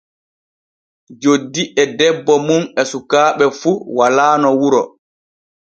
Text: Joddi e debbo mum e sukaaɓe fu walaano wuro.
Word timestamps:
Joddi 1.21 1.63
e 1.81 1.83
debbo 1.97 2.33
mum 2.47 2.63
e 2.79 2.83
sukaaɓe 2.91 3.45
fu 3.59 3.71
walaano 3.97 4.47
wuro. 4.59 4.81